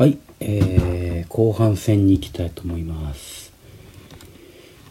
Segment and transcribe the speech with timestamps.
[0.00, 3.52] はい、えー、後半戦に行きたいと思います。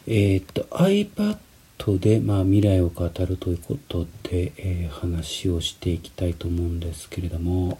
[0.06, 1.40] えーっと、iPad
[1.98, 7.80] で、まあ、未来を語るということで、えー話をしていきたいと思うんですけれども、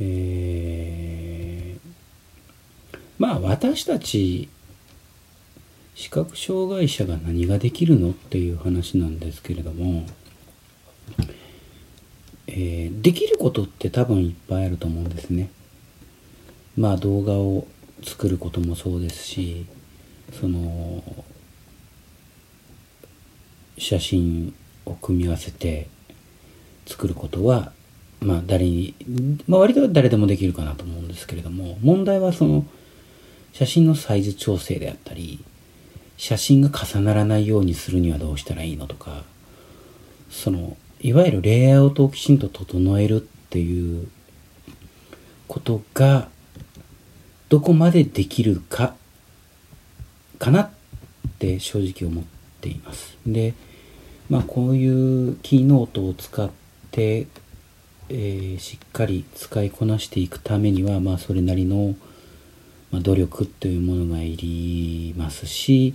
[0.00, 1.88] えー
[3.20, 4.48] まあ、私たち、
[5.94, 10.04] 視覚障害者が何ができるのっていう話なんですけれども、
[12.48, 15.48] えーできることって多分いっぱいあると思うんですね。
[16.76, 17.66] まあ動画を
[18.04, 19.66] 作ることもそうですし
[20.40, 21.02] その
[23.78, 24.54] 写真
[24.86, 25.88] を組み合わせて
[26.86, 27.72] 作ることは
[28.20, 28.94] まあ誰に、
[29.46, 32.64] まあ、割と誰でもできるかなと思うんですけれども問題はその
[33.52, 35.44] 写真のサイズ調整であったり
[36.16, 39.24] 写真が重ならないようにするにはどうしたらいいのとか
[40.30, 44.08] そのいわゆるレイアウトをきちんと整えるっていう
[45.48, 46.28] ことが
[47.52, 48.94] どこまでできるか
[50.38, 50.70] かなっ
[51.38, 52.24] て正直思っ
[52.62, 53.18] ています。
[53.26, 53.52] で
[54.30, 56.50] まあこういうキーノートを使っ
[56.90, 57.26] て、
[58.08, 61.94] えーしっかり使いこなしていくためにはまあそれなりの、
[62.90, 65.94] ま、努力というものがいりますし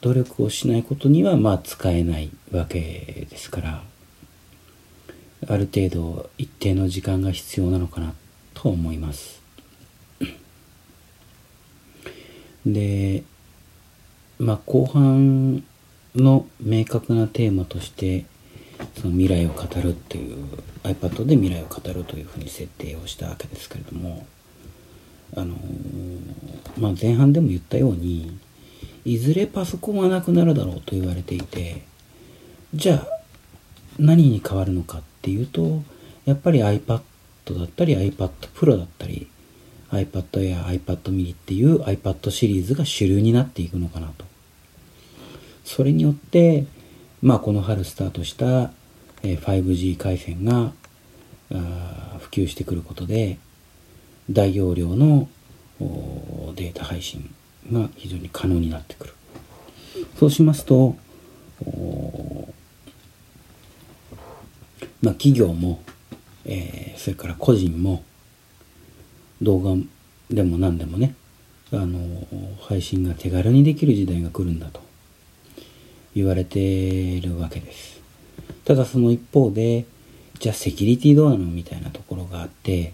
[0.00, 3.82] 努力をしないことにはまあ使えないわけですから
[5.48, 8.14] ある程度一定の時間が必要なのかな
[8.54, 9.39] と思います。
[12.66, 13.22] で
[14.38, 15.62] まあ後半
[16.14, 18.26] の明確なテーマとして
[19.00, 20.44] その未来を語るっていう
[20.82, 24.26] iPad で未来を語るというふうに設定をしたわけですけれども
[25.36, 25.54] あの
[26.78, 28.38] まあ前半でも言ったように
[29.04, 31.82] いずれパソコンはなくなるだろうと言われていて
[32.74, 33.06] じゃあ
[33.98, 35.82] 何に変わるのかっていうと
[36.24, 37.02] やっぱり iPad だ
[37.64, 39.28] ったり iPad Pro だったり
[39.92, 44.24] iPad Air、iPad mini っていう iPad シリーズが主流になっていくのかなと。
[45.64, 46.66] それによって、
[47.22, 48.72] まあこの春スタートした
[49.22, 50.72] 5G 回線が
[51.50, 53.38] 普及してくることで
[54.30, 55.28] 大容量の
[55.78, 57.34] データ配信
[57.72, 59.14] が非常に可能になってくる。
[60.18, 60.96] そうしますと、
[65.02, 65.82] まあ企業も、
[66.44, 68.04] えーそれから個人も
[69.42, 69.74] 動画
[70.30, 71.14] でも何でもね
[71.72, 71.98] あの
[72.60, 74.80] 配信が手軽にできる時代が来るんだと
[76.14, 78.00] 言われているわけです。
[78.64, 79.86] ただその一方で
[80.38, 82.92] じゃあセキュリティどうなのみたいなところがあって、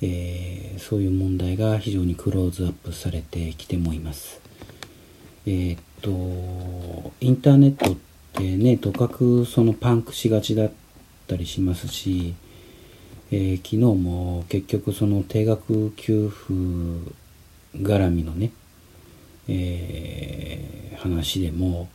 [0.00, 4.40] えーそういう問題が非常にクローズアップされてきてもいます。
[5.44, 7.96] えーっとインターネットっ
[8.32, 10.70] てねとかくそのパンクしがちだっ
[11.26, 12.34] たりしますし
[13.30, 16.54] えー昨日も結局その定額給付
[17.76, 18.50] 絡みのね、
[19.48, 21.88] えー話でも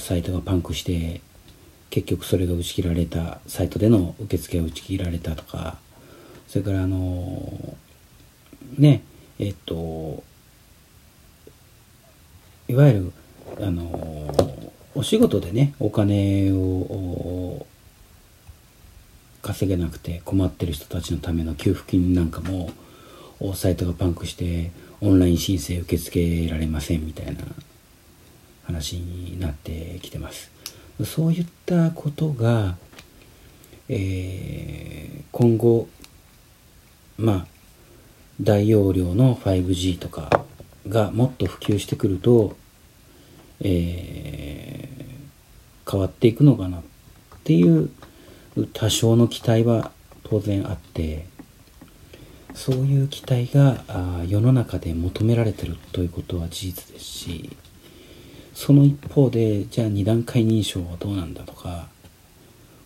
[0.00, 1.20] サイトがパンクして
[1.90, 5.78] 結局それが打ち切られたサイトでの受付が打ち切られたとか
[6.48, 7.76] それからあの
[8.76, 9.02] ね
[9.38, 10.24] えっと
[12.68, 13.12] いわゆ
[13.58, 14.34] るあの
[14.96, 17.64] お仕事でねお金を
[19.42, 22.70] 稼げなくて困ってる人たちのための給付金なんかも
[23.54, 24.70] サイトがパンクして
[25.00, 27.42] オンライン申請受け付けられませんみたいな
[28.64, 30.50] 話になってきてます。
[31.04, 32.76] そういったことが、
[33.88, 35.88] えー今後
[37.16, 37.46] まあ
[38.40, 40.44] 大容量の 5G とか
[40.86, 42.56] がもっと普及してくると、
[43.60, 44.92] えー
[45.90, 46.82] 変わっていくのかなっ
[47.44, 47.90] ていう
[48.72, 49.92] 多少の期待は
[50.24, 51.26] 当然あって
[52.54, 53.84] そういう期待が
[54.26, 57.56] 世の中で求められてるということは事実ですし
[58.54, 61.88] その一方でじゃあ二段階認証はどうなんだとか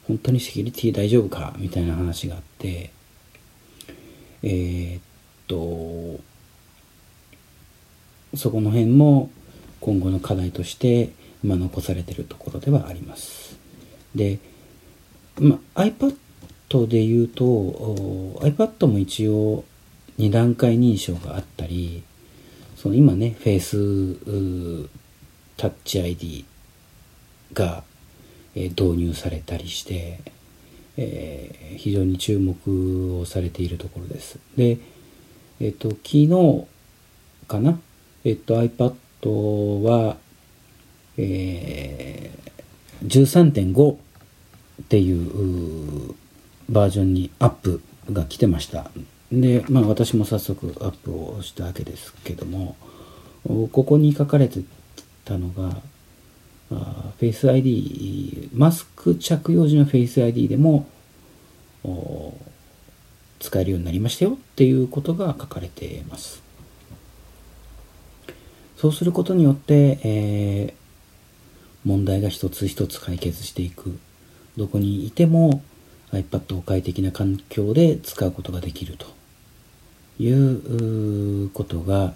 [0.06, 2.92] 本当にセキュリティ大丈夫かみたいな話があって
[4.42, 5.02] えーっ
[5.48, 6.20] と
[8.36, 9.30] そこの辺も
[9.80, 11.10] 今後の課題として
[11.42, 13.56] 今残されてるところではあります。
[14.14, 14.38] で、
[15.40, 16.16] まあ、iPad
[16.88, 17.44] で言うと
[18.40, 19.64] iPad も一応
[20.18, 22.02] 2段階認証があったり
[22.76, 23.76] その今ねフェイス
[25.56, 26.44] タッチ ID
[27.52, 27.82] が、
[28.54, 30.20] えー導入されたりして、
[30.96, 34.38] えー非常に注目をされているところです。
[34.56, 34.78] で、
[35.60, 36.66] えっ、と、昨日
[37.48, 37.78] かな、
[38.24, 40.16] えっ、と、iPad は、
[41.18, 42.36] えー
[43.06, 43.96] 13.5
[44.82, 46.14] っていう
[46.68, 47.80] バージョンにアップ
[48.10, 48.90] が来てました
[49.32, 52.76] で、まあ私も早速アップをしたわけですけども、
[53.44, 54.60] ここに書かれて
[55.24, 55.80] たのが、
[56.68, 60.86] フェイス ID、マスク着用時のフェイス ID でも
[63.40, 66.42] 使えるようになりましたよっていうことが書かれています。
[68.76, 73.98] そうすることによって、えー、問題が一つ一つ解決していく。
[74.56, 75.62] どこにいても
[76.12, 79.06] iPad を快適な環境で使うことができると
[80.18, 82.14] いうことが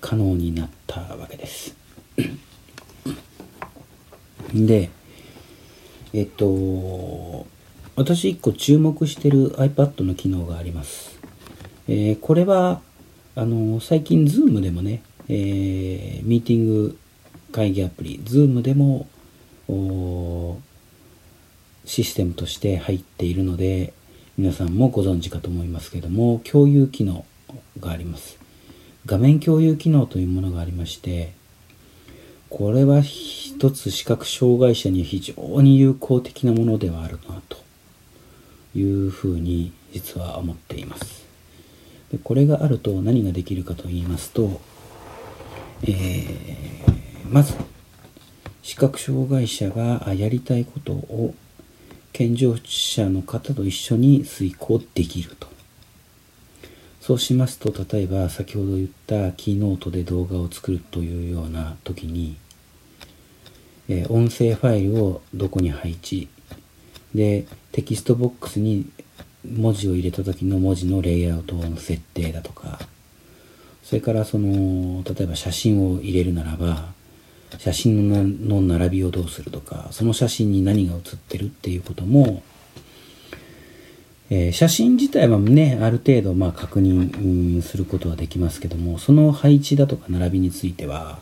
[0.00, 1.74] 可能になったわけです。
[4.54, 4.90] で、
[6.12, 7.46] えっと、
[7.96, 11.18] 私一個注目してる iPad の機能があります。
[11.88, 12.80] えー、これは、
[13.34, 16.98] あの、最近 Zoom でもね、えー、ミーティング
[17.50, 19.08] 会議アプリ、Zoom でも、
[21.84, 23.92] システムとして入っているので、
[24.38, 27.24] 皆さんもご存知かと思いますけども、共有機能
[27.80, 28.38] があります。
[29.04, 31.32] 画面共有機能というものがありまして、
[32.48, 37.56] これは一つ視覚障害者に非常に有効的なものではあるなと
[38.74, 41.24] いうふうに実は思っています。
[42.10, 44.60] でこれがあると何ができるかと言いますと、
[45.84, 47.54] えー、まず
[48.62, 51.34] 視覚障害者がやりたいことを
[52.12, 55.48] 健常者の方と一緒に遂行できると。
[57.00, 62.36] そうしますと、例えば先ほど言ったキーノートで動画を作るというような時に、
[63.88, 66.28] えー、音声ファイルをどこに配置、
[67.12, 68.88] で、テキストボックスに
[69.44, 72.78] 文字を入れた時の文字のレイアウトの設定だとか、
[73.82, 76.92] それからその、例えば写真を入れるならば、
[77.58, 82.42] 写真の並びをどうするとか、その写真に何が写ってるっていうことも、
[84.30, 91.18] えー、写真自体はね、ある程度まあ確認することはできますけども、その配置だとか並びについては、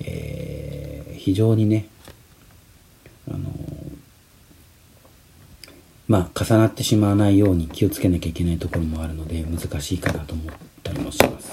[0.00, 1.86] えー、非常にね、
[3.28, 3.50] あの
[6.06, 11.52] まあ、重なってしまわないように気をつけなきゃいけないところもあるので、難しいかなと思ったりもします。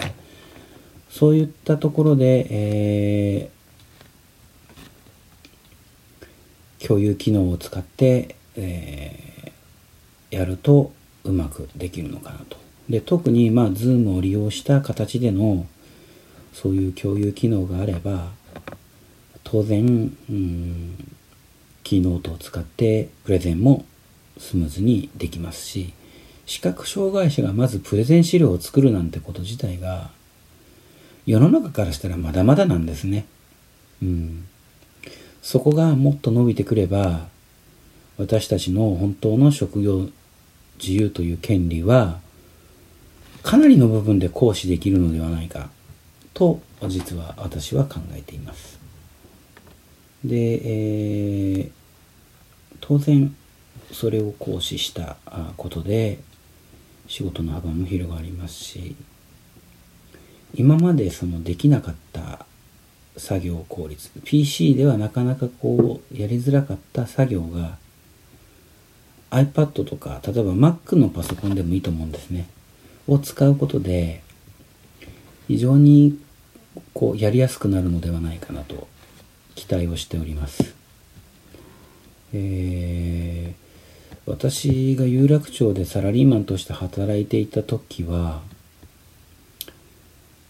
[1.09, 6.21] そういったところで、えー、
[6.85, 9.31] 共有機能を使って、えー
[10.31, 10.93] やると
[11.25, 12.57] うまくできるのかなと。
[12.89, 15.67] で、特にまあ、Zoom を利用した形での
[16.53, 18.31] そういう共有機能があれば、
[19.43, 19.85] 当然、
[20.29, 21.15] うん、
[21.83, 23.85] キーノートを使ってプレゼンも
[24.39, 25.93] スムーズにできますし、
[26.45, 30.09] 視覚障害者がまずプレゼン資料を作るなんてこと自体が、
[31.25, 33.25] 世の中からしたらまだまだなんですね。
[34.01, 34.47] うん。
[35.41, 37.27] そこがもっと伸びてくれば、
[38.17, 40.07] 私たちの本当の職業
[40.81, 42.19] 自由という権利は
[43.43, 45.69] かなりの部分で行使できるのではないか
[46.33, 48.79] と実は私は考えています。
[50.23, 51.71] で、えー、
[52.79, 53.35] 当然
[53.91, 55.17] それを行使した
[55.57, 56.19] ことで
[57.07, 58.95] 仕事の幅も広がりますし
[60.53, 62.20] 今までそのできなかった
[63.21, 67.77] 作業効率 PC ではなかなかこうやりづらかった作業が
[69.29, 72.47] iPad とか、例えば Mac のパソコンでもいいと思うんですね。
[73.07, 74.23] を使うことで、
[75.47, 76.19] 非常に
[76.93, 78.87] こうやりやすくなるのではないかなと
[79.55, 80.73] 期待をしております。
[82.33, 88.41] えー、私が有楽町でサラリーマンとして働いていた時は、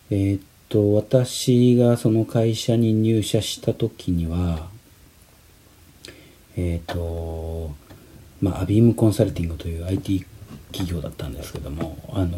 [0.09, 4.69] えー、っと、私がその会社に入社した時には、
[6.55, 7.75] えー、っと、
[8.41, 10.25] まあ、アビームコンサルティングという IT
[10.71, 12.37] 企業だったんですけども、あの、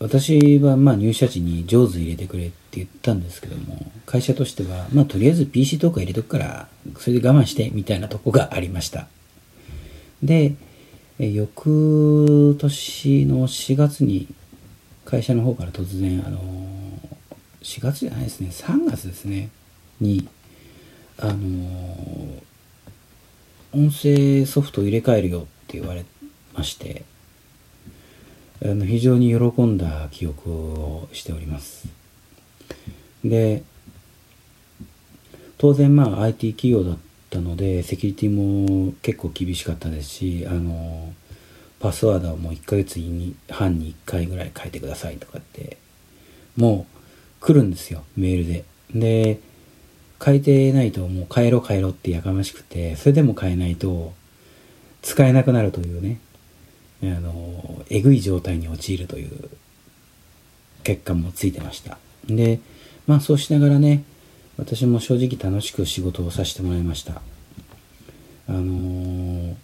[0.00, 9.06] 私はまあ入社時に上手入れてくれって言ったんですけども、会社としては、まあとりあえず PC トーク入れとくから、それで我慢してみたいなとこがありました。
[10.22, 10.56] で、
[11.18, 14.26] 翌年の4月に
[15.04, 16.38] 会社の方から突然、あの、
[17.62, 19.50] 4月じゃないですね、3月ですね、
[20.00, 20.28] に、
[21.18, 22.42] あの、
[23.72, 26.04] 音声ソフト入れ替えるよって言われ
[26.54, 27.04] まして、
[28.62, 31.86] あの非常に喜んだ記憶をしております。
[33.24, 33.62] で、
[35.58, 36.98] 当然まあ IT 企業だっ
[37.30, 41.12] たので、セキュリティも結構厳しかったですし、あの、
[41.84, 45.76] パスワードはもう1ヶ月に半に1回ぐらい変えてくださいとかって、
[46.56, 46.86] も
[47.42, 48.64] う来るんですよ、メールで。
[48.94, 49.40] で、
[50.24, 54.14] 変えてないともう帰ろう帰ろってやかましくて、それでも変えないと
[55.02, 56.20] 使えなくなるというね、
[57.02, 59.50] あのえぐい状態に陥るという
[60.84, 62.60] 結果もついてましたで
[63.06, 64.04] まあそうしながらね
[64.56, 67.20] 私も正直楽しく仕事をさせてもらいました
[68.48, 69.54] あのー、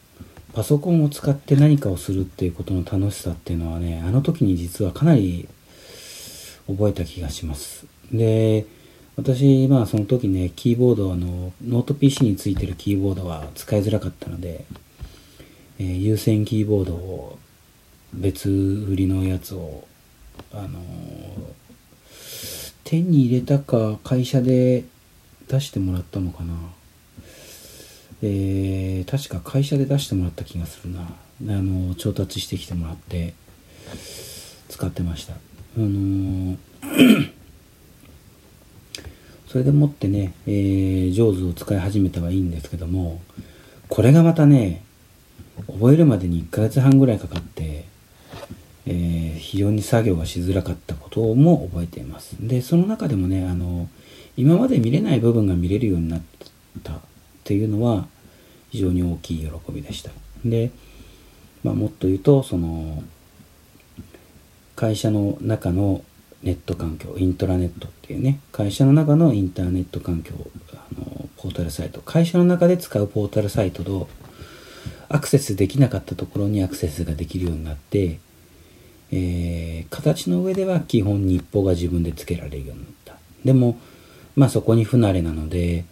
[0.53, 5.49] パソコンを使って何かをするっていうことの楽しさっていうのはねあの時に実はかなり
[6.67, 7.87] 覚えた気がします。
[8.13, 8.67] で
[9.17, 14.65] 私まあその時ねキーボードあのノート PC についてるキーボードは使いづらかったので、
[15.79, 17.39] えー、有線キーボードを
[18.13, 19.85] 別売りのやつを
[20.53, 20.81] あの、
[22.85, 24.85] 手に入れたか会社で
[25.49, 26.55] 出してもらったのかな。
[28.23, 31.01] えー、確か会社で出してもらった気がするな。
[31.01, 33.33] あの調達してきてもらって
[34.69, 35.33] 使ってました。
[35.33, 35.37] あ
[35.79, 36.59] の
[39.49, 43.21] それでもってね、えー、上手を使い始めたはいいんですけども
[43.89, 44.85] これがまたね
[45.67, 47.87] 覚えるまでに1ヶ月半ぐらいかかって、
[48.87, 52.37] えー、非常に作業がしづらかったことも覚えています。
[52.39, 53.89] でその中でもねあの
[54.37, 56.23] 今まで見れない部分が見れるようになっ
[56.83, 57.01] た
[57.51, 58.07] っていうのは
[58.71, 60.13] 非常に大きい喜びでした。
[60.45, 60.71] で、
[61.65, 63.03] まあ、もっと言うとその
[64.77, 66.05] 会社の中の
[66.45, 70.33] ネット環境イントラネットっていうね会社の中のインターネット環境
[70.73, 74.09] あのポータルサイト会社の中で使うポータルサイトと
[75.09, 78.21] アクセスできなかったところにアクセスができるようになって、
[79.11, 83.17] えー、形の上では基本日報が自分でつけられるようになった。
[83.45, 83.77] でも
[84.37, 85.85] まあそこに不慣れなので、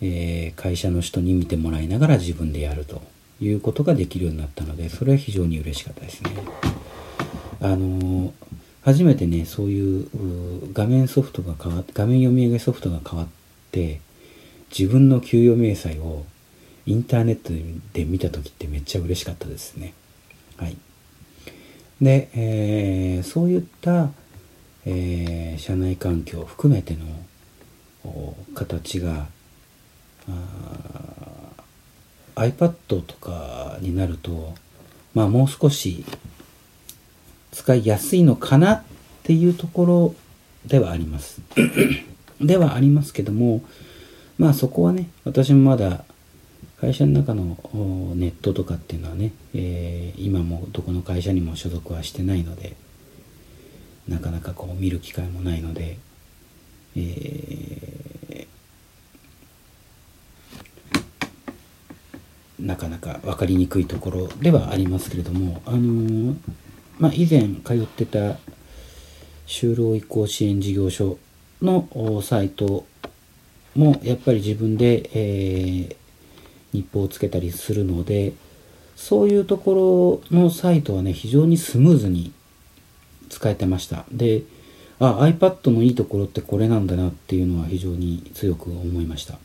[0.00, 3.02] えー、会社の人に見てもらいながら自分でやると
[3.40, 6.30] いうことができるようになったのでそれは非常に嬉しかったですね
[7.60, 8.32] あのー
[8.86, 10.08] 初めてね、そういう
[10.72, 13.28] 画面ソフトが変わって、画面読み上げソフトが変わっ
[13.72, 14.00] て、
[14.70, 16.24] 自分の給与明細を
[16.86, 17.52] インターネット
[17.92, 19.92] で見た時ってめっちゃ嬉しかったですね。
[20.56, 20.76] はい。
[22.00, 24.10] で、えー、そういった、
[24.84, 26.96] えー、社内環境を含めて
[28.04, 29.26] の形が
[32.34, 34.54] iPad とかになると、
[35.14, 36.04] まあもう少し
[37.52, 38.82] 使いやすいのかなっ
[39.22, 40.14] ていうところ
[40.66, 41.40] ではあります。
[42.40, 43.62] ではありますけども、
[44.38, 46.04] まあそこはね、私もまだ
[46.80, 47.56] 会社の中の
[48.14, 52.76] ネットとかっていうのはね、えー、今もどこの会社にも所属はしてないので、
[54.06, 55.98] なかなかこう見る機会もないので、
[56.94, 58.05] えー、
[62.58, 66.36] なかなか分かりにくいところではありますけれども、あのー
[66.98, 68.38] まあ、以前通ってた
[69.46, 71.18] 就労移行支援事業所
[71.62, 72.86] のサイト
[73.74, 75.96] もやっぱり自分で、えー、
[76.72, 78.32] 日報をつけたりするので
[78.96, 82.32] そういうところのサイトはね非常にスムーズに
[83.28, 84.06] 使えてました。
[84.10, 84.42] で
[84.98, 89.38] あ iPad のいいところってこれなんだなっていうのは非常に強く思いました。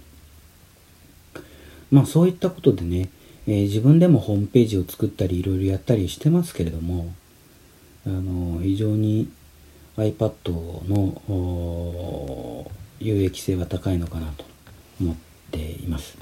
[1.92, 3.10] まあそういったことでね、
[3.48, 7.14] えー、自分でもホームページを作ったりいろいろやったりしてますけれども
[8.08, 9.30] あの非常に
[9.98, 10.34] iPad
[10.90, 14.46] の有益性は高いのかなと
[15.00, 15.16] 思っ
[15.52, 16.18] ています。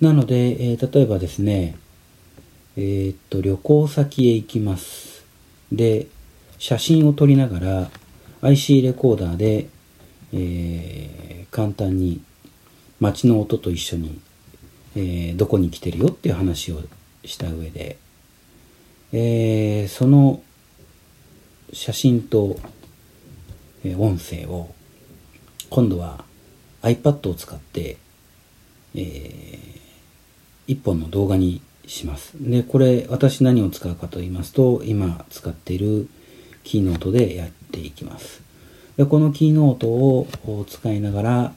[0.00, 1.76] なので、えー、例えばですね、
[2.76, 5.24] えー、っと、旅行先へ行きます。
[5.72, 6.06] で、
[6.58, 7.90] 写真を撮りながら
[8.42, 9.68] IC レコーダーで、
[10.32, 12.22] えー、簡単に
[13.00, 14.20] 街の音と一緒に、
[14.98, 16.80] えー、どこに来てるよっていう話を
[17.24, 17.98] した上で、
[19.12, 20.42] えー、その
[21.72, 22.58] 写真と、
[23.84, 24.74] え音声を
[25.70, 26.24] 今度は
[26.82, 27.96] iPad を使って、
[28.96, 29.80] えー、
[30.66, 32.32] 一本の動画にします。
[32.34, 36.08] で、これ私何を使うかと言いますと、今使っている
[36.64, 38.42] キーノートでやっていきます。
[38.96, 40.26] でこのキーノートを
[40.68, 41.52] 使いながら、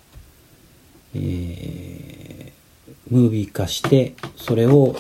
[1.15, 2.60] えー、
[3.11, 4.95] ムービー化して、それを、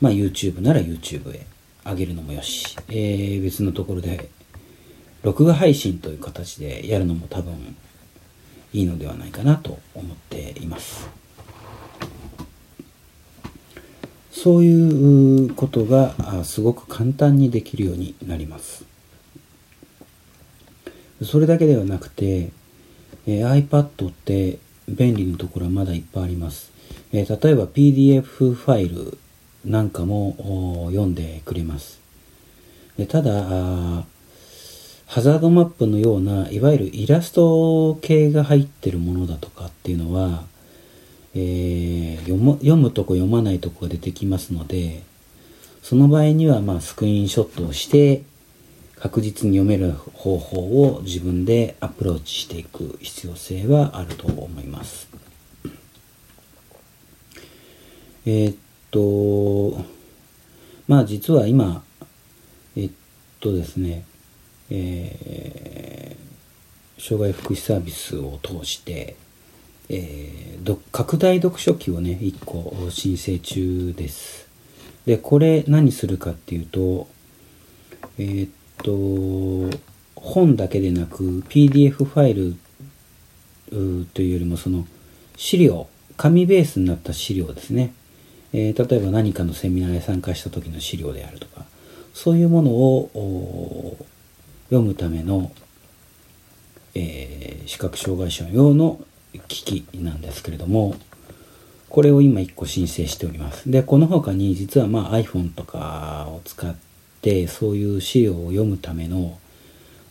[0.00, 1.46] まあ、YouTube なら YouTube へ
[1.84, 4.28] 上げるのもよし、えー、別のところで
[5.22, 7.76] 録画配信という形でやるのも多分
[8.72, 11.06] いいのではないかなと思っています。
[14.32, 18.86] そういうことがすごく簡単にできるようになります。
[21.22, 22.50] それだけではなくて、
[23.26, 24.58] えー、iPad って
[24.90, 26.70] 便利なところはまだいっぱいあります。
[27.12, 29.18] えー、例えば PDF ファイル
[29.64, 32.00] なんかも読んでくれます。
[32.96, 33.32] でただ
[35.06, 40.44] ハザードマップのようないわゆるイラスト系が入ってるものだとかっていうのは、
[41.34, 45.02] えー、読む読むとこ読まないとこが出てきますので
[45.82, 48.22] その場合にはまあスクリーンショットをして
[49.00, 55.08] 確実に読める方法を自分でアプローチしていく必要性はあると思います。
[58.26, 58.56] えー、っ
[58.90, 59.82] と、
[60.86, 61.82] まあ実は今、
[62.76, 62.90] えっ
[63.40, 64.04] とですね、
[64.68, 69.16] えー、障害福祉サービスを通して、
[69.88, 74.46] えー、拡大読書機をね、1個申請中です。
[75.06, 77.08] で、これ何するかっていうと、
[78.18, 78.50] えー、っ
[78.82, 79.70] と、
[80.16, 82.56] 本だけでなく PDF ファイル
[84.14, 84.86] というよりもその
[85.36, 87.94] 資料、紙ベースになった資料ですね。
[88.52, 91.64] えー、例えば何かのセミナーへ参加した時の資料であるとか、
[92.12, 93.96] そういうものを
[94.68, 95.52] 読むための、
[96.94, 99.00] えー、視覚障害者用の
[99.48, 100.96] 機器なんですけれども、
[101.88, 103.70] これを今1個申請しております。
[103.70, 106.89] で、この他に実はまあ iPhone とかを使って
[107.48, 109.38] そういう資料を読むための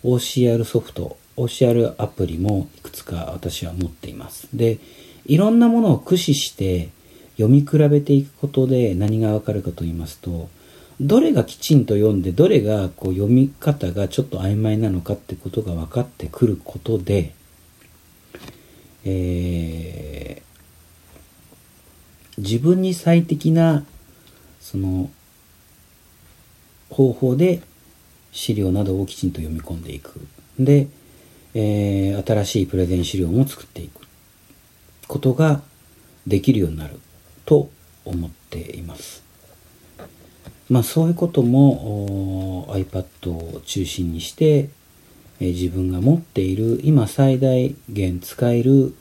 [0.03, 4.47] OCR ソフト、OCR アプリもいくつか私は持っています。
[4.53, 4.79] で、
[5.25, 6.89] いろんなものを駆使して
[7.37, 10.49] 読み比べていくことで何がわかるかと言いますと、
[11.01, 17.33] どれがきちんと読んで、どれがこう読み方がちょっと曖昧なのかってことが分かってくることで、
[19.05, 23.85] えー、自分に最適な、
[24.59, 25.09] その、
[26.89, 27.61] 方法で
[28.31, 30.19] 資料などをきちんと読み込んでいく。
[30.59, 30.87] で、
[31.53, 34.01] えー、新しいプレゼン資料も作っていく
[35.07, 35.61] ことが
[36.27, 36.99] できるようになる
[37.45, 37.69] と
[38.05, 39.23] 思っています。
[40.69, 44.69] まあそういうことも iPad を中心にして、
[45.39, 48.93] えー、自分が持っている今最大限使える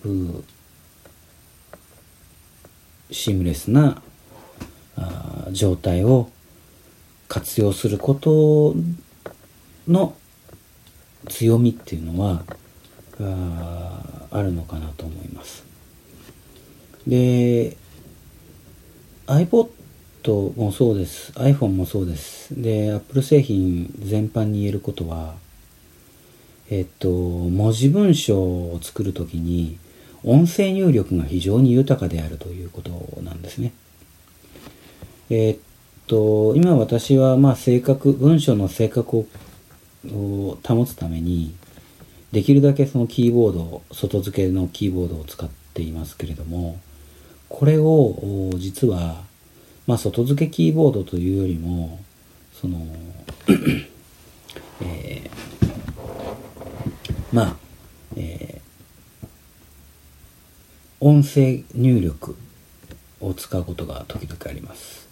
[3.10, 4.02] シームレスな
[5.52, 6.30] 状態を
[7.28, 8.74] 活用すること
[9.86, 10.16] の
[11.28, 12.44] 強みっていうのは
[14.30, 15.64] あるのかなと思います。
[17.06, 17.76] で
[19.28, 19.68] iPod
[20.56, 21.32] もそうです。
[21.32, 22.60] iPhone もそうです。
[22.60, 25.34] で、Apple 製品全般に言えることは、
[26.70, 29.78] えっと、文字文章を作るときに、
[30.24, 33.72] 音声入力が非常に豊かであるということなんですね。
[35.28, 35.58] えっ
[36.08, 39.26] と、今私は、まあ、正確、文章の正確を
[40.66, 41.54] 保つために、
[42.32, 46.80] できるだけそのキーボード、外付けのキーボードを使っていますけれども、
[47.48, 49.22] これを実は、
[49.86, 52.00] まあ、外付けキーボードというよりも、
[52.60, 52.86] その、
[54.82, 55.30] えー、
[57.32, 57.56] まあ、
[58.16, 59.28] えー、
[61.00, 62.36] 音声入力
[63.20, 65.07] を使うことが時々あります。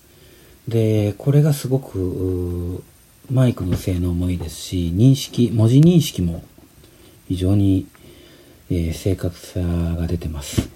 [0.69, 2.83] で、これがすごく、
[3.31, 6.45] マイクの性能もいいですし、認識、文字認識も
[7.29, 7.87] 非常に、
[8.71, 10.69] えー、正確さが出てます。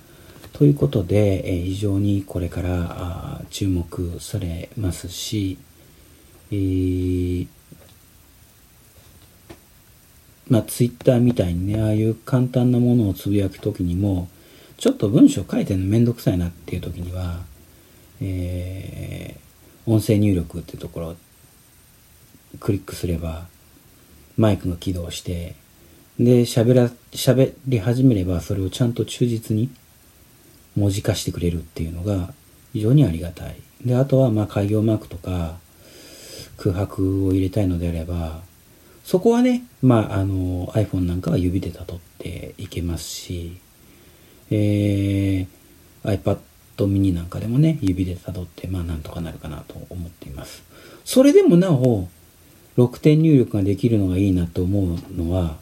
[0.52, 5.58] ということで、えー、非常にこれから注目されますし、
[6.50, 7.46] えー、
[10.48, 14.28] まあ、ツイッターみたいにね、ああいう簡単なものをつぶやくときにも、
[14.76, 17.40] ちょっと文章書いてるのめんどくさいなっていうときには、
[18.20, 19.49] えー、
[19.90, 21.16] 音声入力っていうところを
[22.60, 23.46] クリックすれば、
[24.36, 25.56] マイクが起動して、
[26.18, 29.68] で、喋ら、喋り始めれば、それをちゃんと忠実に
[30.76, 32.32] 文字化してくれるっていうのが
[32.72, 33.56] 非常にありがたい。
[33.84, 35.58] で、あとはまあ開業マークとか
[36.56, 38.42] 空白を入れたいのであれば、
[39.04, 43.56] そこはね、まああの iPhone なんかは指で辿っていけますし、
[44.50, 46.38] えー、iPad
[46.86, 50.62] mini なんかでもね、指で辿ってまあなんとかなるかなと思っています。
[51.04, 52.08] それでもなお、
[52.76, 55.56] 6点入力ができるのがいいなと思うのは、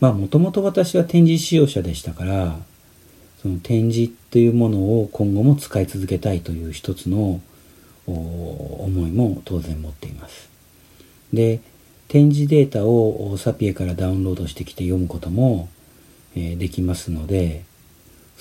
[0.00, 2.58] まあもともと私は展示使用者でしたから、
[3.42, 7.40] その展示というものを今後も使い続けたいという一つの
[8.06, 10.48] 思いも当然持っています。
[11.32, 11.60] で、
[12.08, 15.68] 展示データをサピエからダウンロードしてきて読むことも、
[16.34, 17.64] えできますので、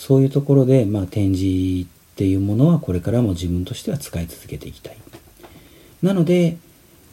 [0.01, 4.97] そういうところで、まあ、展示っていうものはこれからも自分としては使い続けていきたい。
[6.01, 6.57] なので、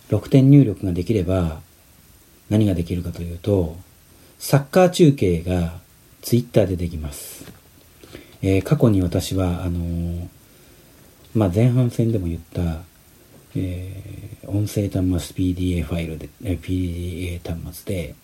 [0.08, 1.60] 6点入力ができれば
[2.48, 3.76] 何ができるかというと、
[4.38, 5.80] サッカー中継が
[6.22, 7.44] ツイッターでできます。
[8.40, 10.28] えー、過去に私は、あのー、
[11.34, 12.80] まあ、前半戦でも言った、
[13.54, 18.14] えー、音声端末 PDA ファイルで、え、PDA 端末で、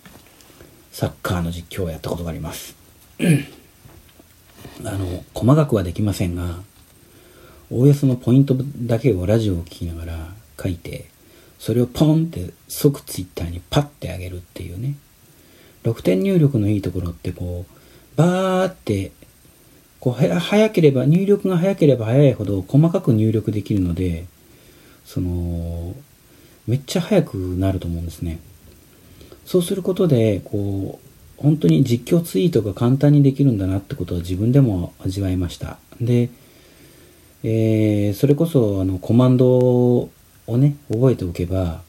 [0.90, 2.74] サッカーの実況をやったことがあります。
[4.84, 6.58] あの、細かくはできませんが、
[7.70, 11.06] おおよそのポイントだけをラジオを聞きながら書いて、
[11.58, 14.96] それをポンって即ツイッターにパッてあげるっていうね。
[15.84, 19.12] 6点入力のいいところってこう、バーって、
[20.00, 24.26] こう、早ければ、入力が早ければ早いほど細かく入力できるので、
[25.04, 25.94] その、
[26.66, 28.40] めっちゃ早くなると思うんですね。
[29.44, 31.03] そうすることで、こう、
[31.44, 35.76] 本当に実況ツイートが簡単にできるんだなってことは自分でも味わいました。
[36.00, 36.30] で、
[37.42, 40.10] えー、それこそあのコマンドを
[40.48, 41.82] ね、覚えておけば、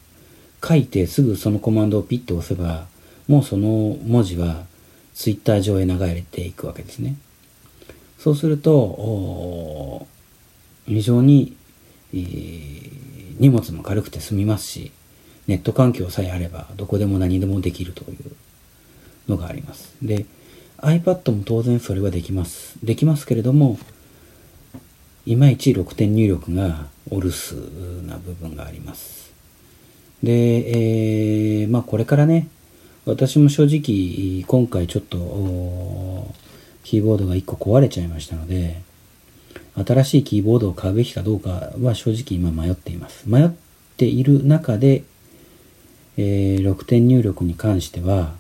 [0.62, 2.88] 書いてすぐそのコマンドをピッと押せば、
[3.30, 4.66] もうその文字は
[5.14, 7.16] ツイッター上へ流れていくわけですね。
[8.20, 10.06] そうすると、
[10.86, 11.56] 非常に、
[12.14, 12.92] えー、
[13.40, 14.92] 荷物も軽くて済みますし、
[15.48, 18.36] ネット環境さえあればどこでも何でもできるという
[19.28, 19.94] のがあります。
[20.02, 20.26] で、
[20.78, 22.78] iPad も当然それはできます。
[22.84, 23.80] できますけれども、
[25.26, 29.34] いまいち6点入力がお留守な部分があります。
[30.22, 32.48] で、えー、まあこれからね、
[33.06, 35.18] 私も正直今回ちょっと
[36.84, 38.82] キーボードが1個壊れちゃいましたので、
[39.76, 43.30] 新しいキーボードを買うべきかどうかは正直今迷っています。
[43.30, 43.50] 迷っ
[43.98, 45.04] ている中で、
[46.18, 48.34] えー、6点入力に関しては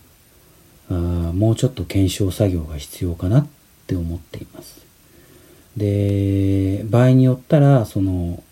[0.89, 3.47] あ、もうちょっと検証作業が必要かなっ
[3.87, 4.85] て思っています。
[5.77, 8.43] で、場合によったら、その、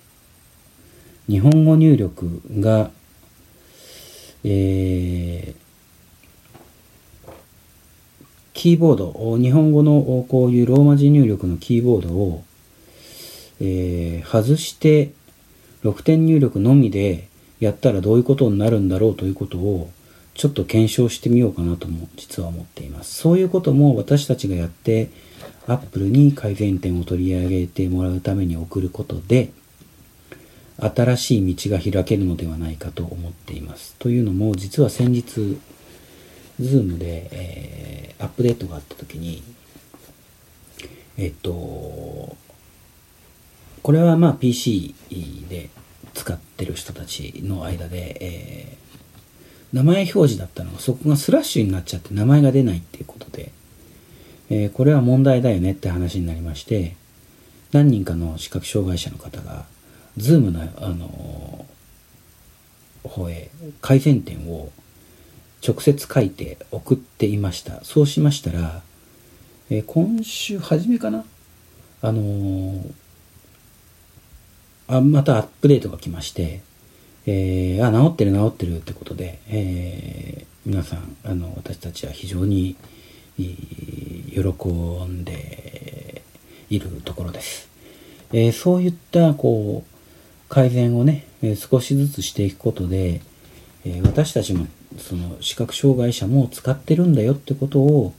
[1.30, 2.92] 日本語入力が、
[4.44, 5.64] えー、
[8.54, 12.44] キーボード、日本語のこういうローマ字入力のキーボードを、
[13.62, 15.14] えー、外して
[15.84, 19.90] 6点入力のみでやったらどういうことになるんだろうということを
[20.34, 23.16] ちょっと検証してみようかなとも実は思っています。
[23.16, 25.10] そういうことも私たちがやって
[25.68, 29.52] アップルに改善点を取り上げてもらうために送ることで
[30.78, 33.96] 新しい道が開けるのではないかと思っています。
[34.00, 35.58] というのも実は先日
[36.60, 39.44] Zoom で、えー、アップデートがあった時に
[41.18, 42.36] えっと
[43.84, 44.96] これはまあ PC
[45.50, 45.70] で
[46.14, 48.83] 使ってる人たちの間で、えー、
[49.74, 53.52] 名前表示だったのがそこがスラッシュになっちゃって名前が出ないっていうことで、
[54.50, 56.96] えー、これは問題だよねって話になりまして、
[57.72, 59.66] 何人かの視覚障害者の方が、
[60.18, 63.50] ズームの、あのー、方へ
[63.82, 64.72] 改善点を
[65.68, 67.84] 直接書いて送っていました。
[67.84, 68.84] そうしましたら、
[69.72, 71.26] えー、今週初めかな
[72.04, 72.94] あのー、
[74.88, 76.62] あ、またアップデートが来まして、
[77.26, 82.76] えー、あ、治ってる治ってるってことで、えー、皆さん、あの、私たちは非常に、
[83.38, 86.22] 喜んで
[86.70, 87.70] いるところです。
[88.32, 93.22] えー、そういった、こう、改善をね、え少しずつしていくことで、
[93.86, 98.14] え私たちも、その、視覚障害者も使ってるんだよってことを、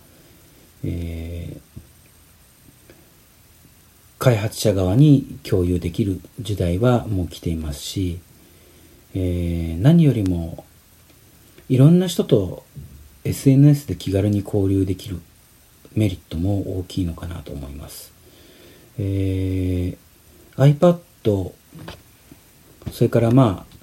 [0.82, 1.60] えー、
[4.18, 8.20] 開発者側に共有できる時代はもう来ていますし、
[9.14, 10.64] えー、何よりも
[11.68, 12.64] いろんな人と
[13.24, 15.20] SNS で気軽に交流できる
[15.94, 18.12] メリットも大きいのかなと思います。
[18.98, 21.52] えー、iPad、
[22.92, 23.74] それからまあ、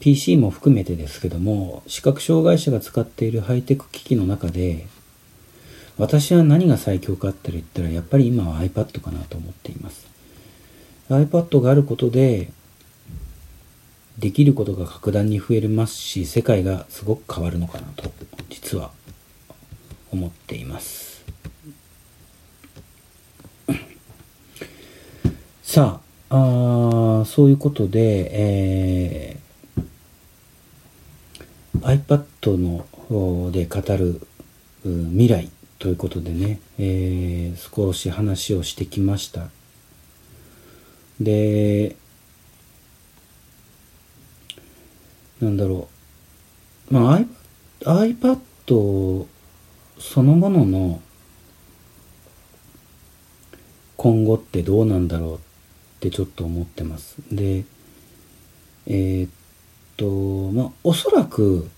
[0.00, 4.86] PC も含めてですけども、視覚障害者が使っているハイテク機器の中で、
[5.96, 10.06] 私は何が最強かって言ったら、やっぱり今は iPad かなと思っています。
[11.10, 12.50] iPad があることで、
[14.18, 18.10] できることが格段に増えますし、世界がすごく変わるのかなと、
[18.50, 18.90] 実は
[20.10, 21.24] 思っています。
[25.62, 26.00] さ
[26.30, 34.20] あ、あそういうことで、えー、iPad ので語る
[34.82, 39.48] 未来ということでね、えー、少し話をしてきました。
[41.20, 41.96] で、
[45.40, 45.88] なんだろ
[46.90, 46.94] う。
[46.94, 47.20] まあ、
[47.80, 49.26] iPad
[49.98, 51.00] そのものの
[53.96, 55.38] 今後ってどうなんだろうっ
[56.00, 57.16] てちょっと思ってます。
[57.32, 57.64] で、
[58.86, 59.30] えー、っ
[59.96, 61.68] と、まあ、おそらく、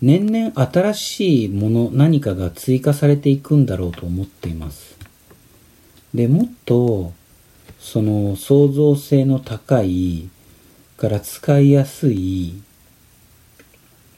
[0.00, 4.96] 年々新しいもの、何かが追加されていくんだろうと思っています。
[6.14, 7.12] で、もっと、
[7.80, 10.28] その創造性の高い、
[10.98, 12.60] から使いやすい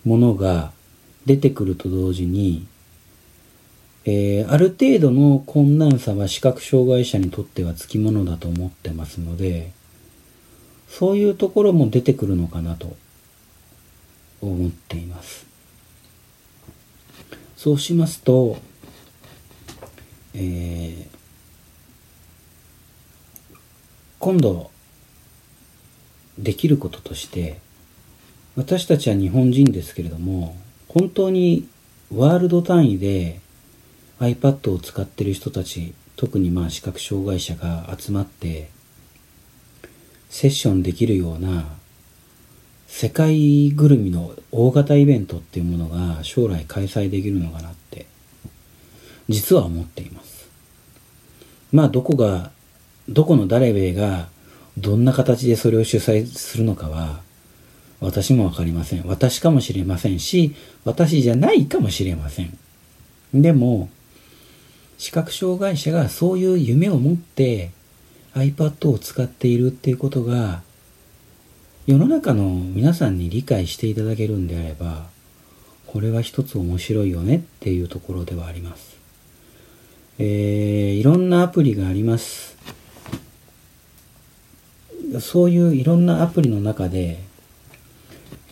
[0.05, 0.73] ものが
[1.27, 2.67] 出てくると同時に、
[4.07, 9.73] えー、ある程度の困難さは視覚障害者にとってはつきものだと思ってますので、
[10.89, 12.97] そういうところも出てくるのかなと
[14.41, 15.47] 思っています。
[17.59, 18.57] そうしますと、
[20.33, 21.07] えー、
[24.19, 24.71] 今度
[26.43, 27.59] できることとして
[28.57, 30.57] 私たちは日本人ですけれども
[30.89, 31.69] 本当に
[32.15, 33.41] ワールド単位で
[34.19, 38.71] iPad を使ってる人たち特にまあ視覚障害者が集まって
[40.29, 41.65] セッションできるような
[42.87, 48.07] 世界ぐるみの大型イベントっていうものが将来開催できるのかなって
[49.29, 50.51] 実は思っています。
[51.73, 52.51] まあどこが、
[53.09, 54.29] どこの誰べが
[54.81, 57.21] どんな形でそれを主催するのかは
[58.01, 59.07] 私もわかりません。
[59.07, 62.59] 私かもしれませんし、私じゃないかもしれません。
[63.35, 63.91] でも、
[65.01, 67.71] 視覚障害者がそういう夢を持って
[68.35, 70.63] iPad を使っているっていうことが
[71.87, 75.07] 世の中の皆さんに理解していただけるんであれば
[75.87, 78.99] これは一つ面白いよねっていうところではあります。
[80.19, 82.57] えー、いろんなアプリがあります。
[85.19, 87.19] そういういろんなアプリの中で、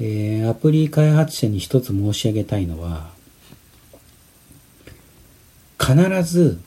[0.01, 3.11] えー、アプリ開発者に一つ申し上げたいのは、
[5.79, 6.61] 必ず、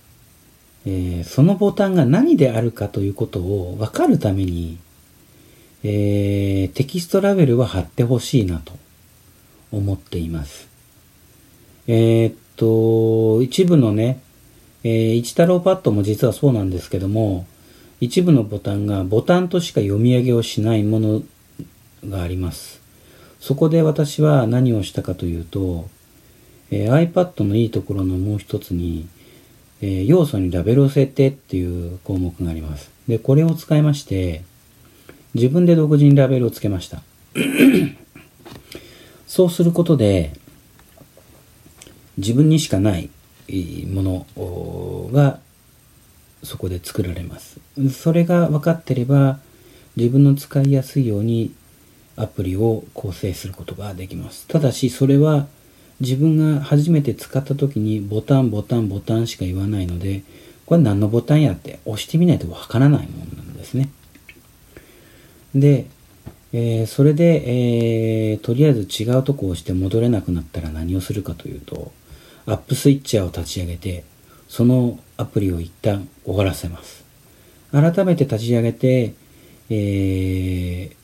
[0.86, 4.78] えー、そのボタンが何であるかということを分かるために、
[5.84, 8.74] えー、テキストラベルは貼ってほしいなと
[9.72, 10.68] 思っています。
[11.88, 14.22] えー、っと、一部のね、
[14.84, 17.46] えー、一太郎パッドも実はそうなんですけども、
[18.02, 21.22] 一部のボタンがボタンとしか読み上げをしないもの
[22.10, 22.82] があります。
[23.40, 25.88] そこで私は何をしたかというと、
[26.72, 29.08] えー、iPad のいいところのもう一つに、
[29.82, 32.90] えー、要素にラベルを設定っていう項目があります。
[33.08, 34.44] で、これを使いまして、
[35.36, 37.04] 自分で独自にラベルをつけました。
[39.28, 40.34] そうすることで、
[42.18, 43.12] 自分にしかない
[43.88, 45.40] ものが
[46.62, 47.60] こで作られます。
[47.92, 49.40] それが分かってれば、
[49.96, 51.54] 自分の使いやすいように
[52.16, 54.48] アプリを構成することができます。
[54.48, 55.48] ただし、それは
[56.00, 60.24] 自分が初めて使った時にボタン、ボタン、ボタンしか言わないので、
[60.66, 63.90] これ何のボタンやって押してみないとわからないものなんですね。
[65.56, 65.88] で、
[66.54, 71.92] えー、それで、えー、とりあえず違うとこを押して戻れなくなったら何をするかというと、
[72.46, 74.04] アップスイッチャーを立ち上げて、
[74.48, 77.04] そのアプリを一旦終わらせます。
[77.72, 79.14] 改めて立ち上げて、
[79.70, 80.96] えー、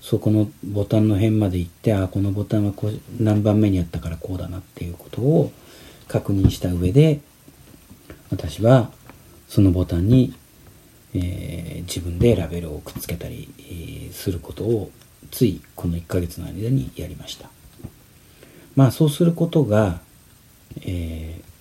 [0.00, 5.52] そこのボタンの辺まで行って、あ、このボタンはこう何番目にあったからこうだなっていうことを
[6.08, 7.20] 確認した上で、
[8.30, 8.90] 私は
[9.48, 10.34] そのボタンに、
[11.14, 14.90] えー、自分でラベルをくっつけたり、えー、することを
[15.30, 17.48] ついこの1ヶ月の間にやりました。
[18.74, 20.00] まあそうすることが、
[20.82, 21.53] えー、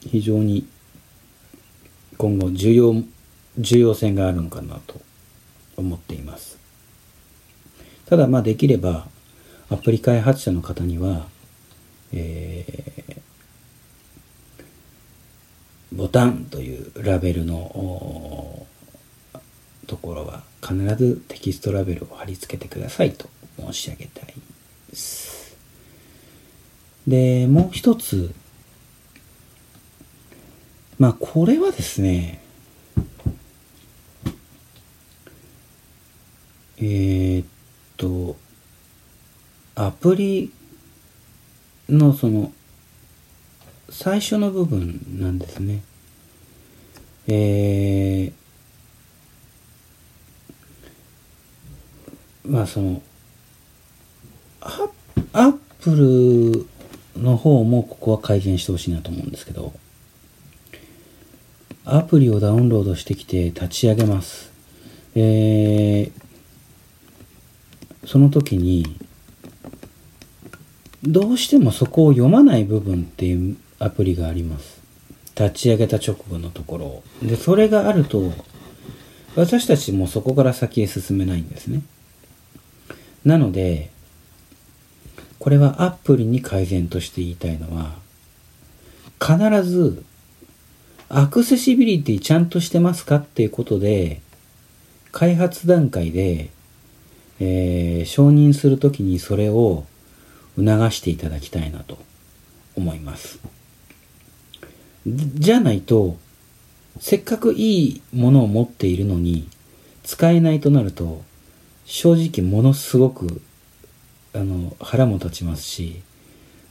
[0.00, 0.66] 非常に
[2.16, 2.94] 今後重要
[3.58, 5.00] 重要性があるのかなと
[5.76, 6.58] 思っています。
[8.06, 9.06] ただまあできれば
[9.70, 11.26] アプリ開発者の方には、
[12.12, 18.66] えー、ボタンというラベルの
[19.86, 24.34] ところは必ずテキストラベルを貼り付けてくださいと申し上げたい
[24.90, 25.56] です。
[27.06, 28.32] で、もう一つ、
[31.00, 32.42] まあこれはですね、
[36.76, 37.46] えー、っ
[37.96, 38.36] と、
[39.74, 40.52] アプリ
[41.88, 42.52] のその、
[43.88, 45.82] 最初の部分なんですね。
[47.28, 48.32] えー、
[52.44, 53.00] まあその、
[54.60, 56.66] アップ
[57.14, 59.72] ルの方もここは改善してほしいなと思うんですけど、
[61.96, 64.50] アプリをダウンロードしてきて立ち上げます。
[65.14, 68.98] えー、その時に
[71.02, 74.80] どうしてもそこを読まない部分っていうアプリがあります。
[75.34, 77.02] 立ち上げた直後のところ。
[77.26, 78.32] で、それがあると、
[79.34, 81.82] 私たちもそこから先へ進めないんですね。
[83.24, 83.90] なので、
[85.38, 87.94] これはアプリに改善として言いたいのは、
[89.18, 90.04] 必ず、
[91.12, 93.16] アクセシビリティちゃんとしてますか？
[93.16, 94.22] っていうことで、
[95.12, 96.50] 開発段階で
[97.42, 99.86] えー、承認するときにそれを
[100.56, 101.96] 促していただきたいなと
[102.76, 103.40] 思います。
[105.06, 106.18] じゃないと、
[107.00, 109.48] せっかくいいものを持っているのに、
[110.04, 111.22] 使えないとなると、
[111.86, 113.40] 正直ものすごく、
[114.34, 116.02] あの、腹も立ちますし、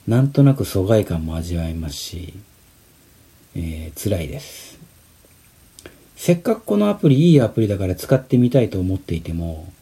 [0.06, 2.34] なんとなく疎外感も味わえますし、
[3.54, 4.78] えー、辛いです。
[6.16, 9.72] せっかくこのアプリいいアプリだから使ってみたいと思っていても、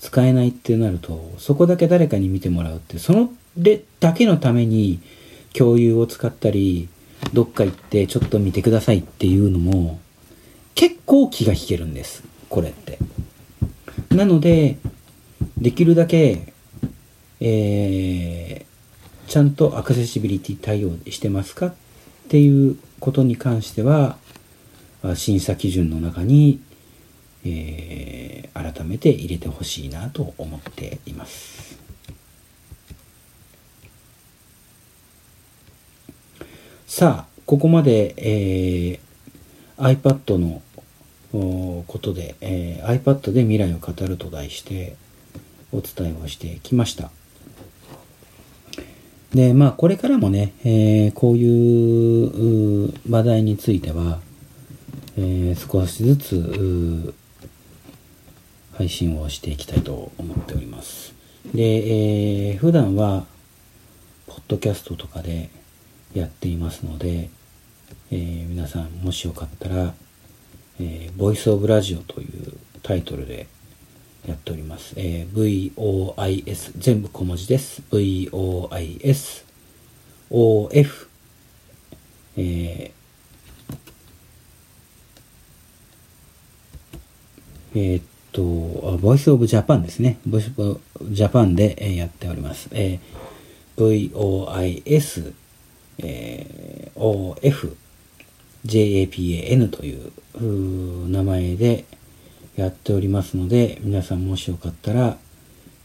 [0.00, 5.00] 使えないってなると、そこだけ誰かに見てもらうって、そのでだけのために
[5.52, 6.88] 共有を使ったり、
[7.32, 9.98] どっか行ってちょっと見てくださいっていうのも、
[10.74, 12.22] 結構気が引けるんです。
[12.48, 12.98] これって。
[14.14, 14.78] なので、
[15.58, 16.52] できるだけ、
[17.40, 21.74] えー、ちゃんとアクセシビリティ対応してますか
[22.28, 24.18] っていうことに関しては、
[25.14, 26.60] 審査基準の中に、
[27.42, 31.78] えー、改めて入れてほしいなと思っています。
[36.86, 40.60] さあ、ここまで、えー、iPad の
[41.86, 44.96] ことで、えー、iPad で未来を語ると題して
[45.72, 47.10] お伝えをしてきました。
[49.34, 54.20] で、まあ、これからもね、えー、こういう話題については、
[55.16, 57.14] えー、少しずつ
[58.74, 61.14] 配信をしていきたいと思っております。
[61.54, 63.26] で、えー、普段は、
[64.26, 65.50] ポッドキャストとかで
[66.14, 67.30] やっていますので、
[68.10, 69.94] えー、皆さんもしよかったら、
[70.80, 73.46] えー、ボイスオブラジオというタイトルで
[74.26, 74.94] やっております。
[74.96, 77.82] えー、VOIS、全部小文字です。
[77.90, 79.44] VOIS、
[80.30, 81.08] OF、
[82.36, 82.90] えー、
[87.74, 90.18] えー、っと、ボイスオブジャパンですね。
[90.26, 92.68] ボイスオブジャパンで、えー、やっております。
[92.72, 95.32] えー、VOIS、
[95.98, 97.76] えー、OF、
[98.66, 101.84] JAPAN という名前で
[102.60, 105.16] やっておりますので、皆さんもしよかったら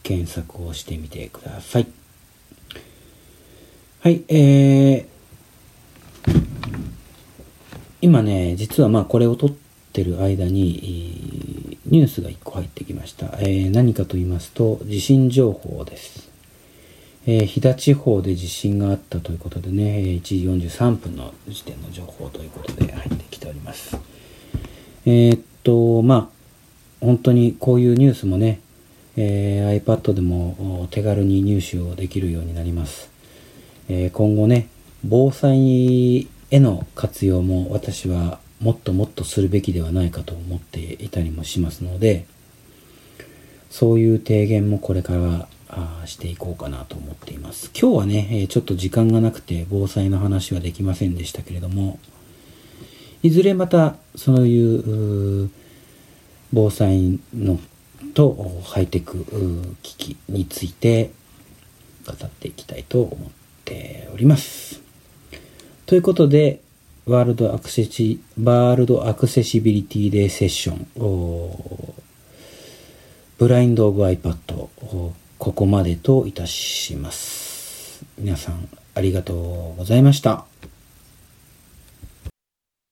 [0.02, 1.88] 検索をしてみてください。
[4.02, 6.44] はい、えー、
[8.02, 9.50] 今ね、実はまあこれを撮っ
[9.94, 13.38] てる間に、ニュースが1個入ってきました。
[13.40, 16.32] えー、何かと言いますと、地震情報です。
[17.28, 20.38] えー、飛騨地方で地震があったということでね、1時
[20.70, 23.96] 43分の時点の情報ということで入ってきております。
[25.06, 26.43] えー、っと、まあ、
[27.04, 28.62] 本当にこういうニュースもね、
[29.18, 33.12] えー、iPad でも手軽に入手をできるようになります。
[33.90, 34.70] えー、今後ね、
[35.04, 42.26] 防災への活用も私はもっともっとするべきではないかと思っていたりもしますので、
[43.70, 47.70] そういう提言もこれからあしていこうかなと思っています。
[47.78, 52.00] 今日はね、えちょっと時間がなくて防災の話はできませんでしたけれども、
[53.24, 55.50] いずれまたそういう
[56.54, 57.60] 防災の
[58.14, 59.26] とハイテク
[59.82, 61.12] 機器について
[62.06, 63.30] 語っていきたいと思っ
[63.66, 64.82] ております。
[65.88, 66.62] ということで、
[67.06, 71.94] ワールドアクセシ、ワールドアクセシビリティデーセッション、
[73.38, 74.36] ブラインドオブ iPad
[74.78, 78.06] ここまでといたします。
[78.20, 80.53] 皆さんありがとうございました。